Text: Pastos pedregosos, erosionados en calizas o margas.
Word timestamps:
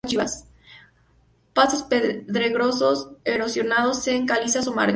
Pastos 1.53 1.83
pedregosos, 1.83 3.09
erosionados 3.23 4.07
en 4.07 4.25
calizas 4.25 4.65
o 4.67 4.73
margas. 4.73 4.89